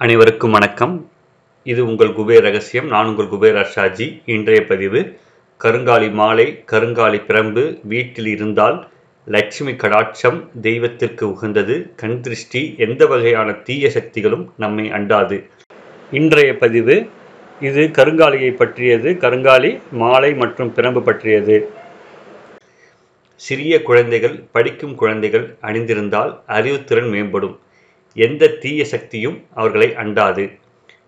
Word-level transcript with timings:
அனைவருக்கும் 0.00 0.50
வணக்கம். 0.50 1.10
இது 1.62 1.86
உங்கள் 1.86 2.08
குபேர் 2.08 2.40
ரகசியம். 2.40 2.88
நான் 2.88 3.06
உங்கள் 3.06 3.26
குபேர் 3.26 3.56
அர்ஷாஜி. 3.60 4.22
இன்றைய 4.26 4.66
பதிவு 4.66 5.00
கருங்காலி 5.64 6.12
மாலை 6.12 6.64
கருங்காலி 6.72 7.20
பிரம்பு 7.28 7.62
வீட்டில் 7.82 8.26
இருந்தால் 8.26 8.76
லட்சுமி 9.26 9.72
கடாட்சம் 9.72 10.38
தெய்வத்திற்கு 10.60 11.24
உகந்தது. 11.30 11.94
கண் 11.96 12.20
திருஷ்டி 12.20 12.74
எந்த 12.78 13.06
வகையான 13.06 13.52
தீய 13.52 13.90
சக்திகளும் 13.90 14.52
நம்மை 14.56 14.90
அண்டாது. 14.90 15.38
இன்றைய 16.10 16.56
பதிவு 16.56 17.08
இது 17.60 17.90
கருங்காலியை 18.00 18.52
பற்றியது 18.52 19.12
கருங்காலி 19.24 19.80
மாலை 19.90 20.34
மற்றும் 20.34 20.74
பிரம்பு 20.74 21.02
பற்றியது. 21.02 21.70
சிறிய 23.34 23.82
குழந்தைகள் 23.82 24.42
படிக்கும் 24.52 24.94
குழந்தைகள் 24.94 25.56
அணிந்திருந்தால் 25.62 26.40
அறிவுத்திறன் 26.48 27.10
மேம்படும். 27.16 27.56
எந்த 28.24 28.48
தீய 28.62 28.84
சக்தியும் 28.84 29.38
அவர்களை 29.54 29.88
அண்டாது. 30.02 30.44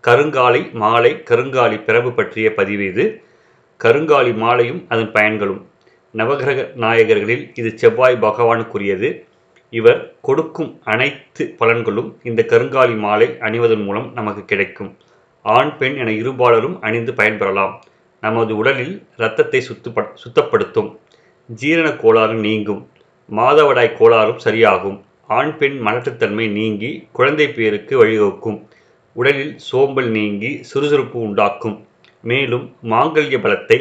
கருங்காலி 0.07 0.73
மாலை 0.73 1.13
கருங்காலி 1.31 1.77
பிறப்பு 1.85 2.13
பற்றிய 2.13 2.55
பதிவு 2.55 2.85
இது. 2.87 3.23
கருங்காலி 3.85 4.33
மாலையும் 4.35 4.85
அதன் 4.89 5.13
பயன்களும். 5.13 5.63
நவகிரக 6.17 6.61
நாயகர்களில் 6.85 7.51
இது 7.55 7.79
செவ்வாய் 7.79 8.19
பகவானுக்குரியது. 8.21 9.11
இவர் 9.71 10.15
கொடுக்கும் 10.21 10.81
அனைத்து 10.85 11.55
பலன்களும் 11.59 12.11
இந்த 12.23 12.45
கருங்காலி 12.49 12.97
மாலை 12.99 13.29
அணிவதன் 13.41 13.85
மூலம் 13.85 14.13
நமக்கு 14.15 14.45
கிடைக்கும். 14.45 14.97
ஆண் 15.43 15.77
பெண் 15.77 15.97
என 15.97 16.11
இருபாலரும் 16.11 16.79
அணிந்து 16.81 17.13
பயன்பெறலாம். 17.13 17.75
நமது 18.21 18.57
உடலில் 18.57 18.95
இரத்தத்தை 19.17 19.61
சுத்தப்ப 19.61 20.07
சுத்தப்படுத்தும். 20.25 20.97
ஜீரண 21.47 21.91
கோளாறு 21.97 22.35
நீங்கும். 22.35 22.89
மாதவடாய் 23.37 23.99
கோளாறும் 23.99 24.41
சரியாகும். 24.45 24.99
ஆண் 25.37 25.57
பெண் 25.57 25.79
மலட்டுத்தன்மை 25.87 26.45
நீங்கி 26.49 27.09
குழந்தை 27.13 27.47
பேருக்கு 27.49 28.05
வழிவகுக்கும். 28.05 28.59
உடலில் 29.13 29.59
சோம்பல் 29.59 30.11
நீங்கி 30.11 30.63
சுறுசுறுப்பு 30.63 31.21
உண்டாக்கும். 31.21 31.87
மேலும் 32.23 32.77
மாங்கல்ய 32.83 33.39
பலத்தை 33.39 33.79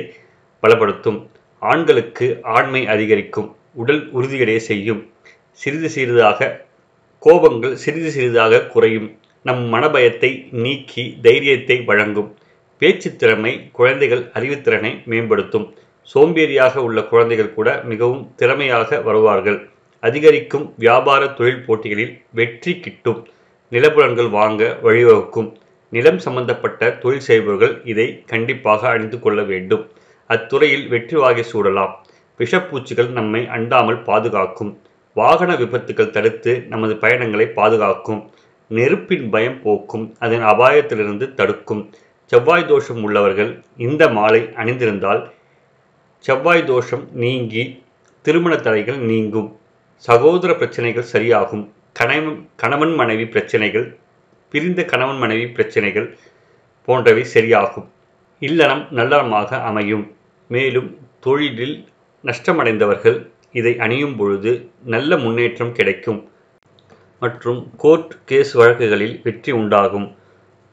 பலப்படுத்தும். 0.63 1.19
ஆண்களுக்கு 1.59 2.39
ஆண்மை 2.41 2.87
அதிகரிக்கும். 2.87 3.55
உடல் 3.73 4.13
உறுதியடைய 4.13 4.57
செய்யும். 4.57 5.11
சிறிது 5.51 5.89
சிறிதாக 5.89 6.65
கோபங்கள் 7.25 7.73
சிறிது 7.73 8.11
சிறிதாக 8.11 8.61
குறையும். 8.65 9.17
நம் 9.43 9.73
மனபயத்தை 9.73 10.31
நீக்கி 10.51 11.17
தைரியத்தை 11.21 11.81
வழங்கும். 11.81 12.35
பேச்சு 12.77 13.15
திறமை 13.15 13.69
குழந்தைகள் 13.71 14.23
அறிவுத்திறனை 14.33 15.03
மேம்படுத்தும். 15.05 15.67
சோம்பேறியாக 16.13 16.77
உள்ள 16.77 17.01
குழந்தைகள் 17.03 17.53
கூட 17.53 17.81
மிகவும் 17.83 18.33
திறமையாக 18.35 19.01
வருவார்கள். 19.01 19.69
அதிகரிக்கும் 19.99 20.73
வியாபார 20.77 21.27
தொழில் 21.27 21.63
போட்டிகளில் 21.65 22.21
வெற்றி 22.31 22.79
கிட்டும். 22.79 23.27
நிலப்புலன்கள் 23.71 24.29
வாங்க 24.29 24.63
வழிவகுக்கும். 24.83 25.53
நிலம் 25.89 26.19
சம்பந்தப்பட்ட 26.19 26.91
தொழில் 26.91 27.19
செய்பவர்கள் 27.19 27.81
இதை 27.83 28.23
கண்டிப்பாக 28.25 28.89
அணிந்து 28.89 29.19
கொள்ள 29.19 29.41
வேண்டும். 29.43 29.83
அத்துறையில் 30.29 30.87
வெற்றி 30.87 31.17
வாகை 31.17 31.45
சூடலாம். 31.51 31.93
விஷப்பூச்சிகள் 32.39 33.09
நம்மை 33.09 33.41
அண்டாமல் 33.45 34.03
பாதுகாக்கும். 34.03 34.71
வாகன 35.13 35.55
விபத்துகள் 35.55 36.09
தடுத்து 36.09 36.51
நமது 36.69 36.95
பயணங்களை 36.95 37.45
பாதுகாக்கும். 37.47 38.21
நெருப்பின் 38.67 39.29
பயம் 39.29 39.61
போக்கும். 39.61 40.15
அதன் 40.19 40.43
அபாயத்திலிருந்து 40.43 41.33
தடுக்கும். 41.33 41.89
செவ்வாய் 42.31 42.65
தோஷம் 42.65 43.03
உள்ளவர்கள் 43.03 43.63
இந்த 43.77 44.09
மாலை 44.09 44.41
அணிந்திருந்தால் 44.55 45.21
செவ்வாய் 46.23 46.63
தோஷம் 46.63 47.07
நீங்கி 47.13 47.63
திருமண 48.21 48.55
தடைகள் 48.55 48.97
நீங்கும். 48.97 49.49
சகோதர 50.05 50.55
பிரச்சனைகள் 50.55 51.11
சரியாகும். 51.13 51.63
கணவன் 51.93 52.49
கணவன் 52.55 52.93
மனைவி 52.95 53.27
பிரச்சனைகள் 53.27 53.97
பிரிந்த 54.51 54.85
கணவன் 54.85 55.17
மனைவி 55.17 55.47
பிரச்சனைகள் 55.47 56.17
போன்றவை 56.85 57.25
சரியாகும். 57.33 57.87
இல்லறம் 58.39 58.87
நல்லறமாக 58.91 59.59
அமையும். 59.69 60.05
மேலும் 60.47 60.89
தொழிலில் 61.19 61.87
நஷ்டமடைந்தவர்கள் 62.23 63.17
இதை 63.51 63.79
அணியும் 63.79 64.15
பொழுது 64.15 64.69
நல்ல 64.83 65.17
முன்னேற்றம் 65.17 65.73
கிடைக்கும். 65.73 66.29
மற்றும் 67.19 67.71
கோர்ட் 67.77 68.15
கேஸ் 68.25 68.53
வழக்குகளில் 68.53 69.19
வெற்றி 69.23 69.51
உண்டாகும். 69.51 70.15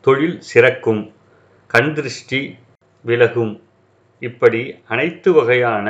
தொழில் 0.00 0.38
சிறக்கும். 0.54 1.02
கண் 1.66 1.92
திருஷ்டி 1.94 2.58
விலகும். 3.04 3.62
இப்படி 4.20 4.62
அனைத்து 4.88 5.32
வகையான 5.32 5.88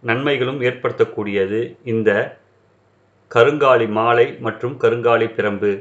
நன்மைகளும் 0.00 0.60
ஏற்படுத்தக்கூடியது 0.60 1.76
இந்த 1.82 2.40
கருங்காலி 3.34 3.86
மாலை 3.88 4.36
மற்றும் 4.40 4.76
கருங்காலி 4.76 5.26
பிரம்பு. 5.26 5.72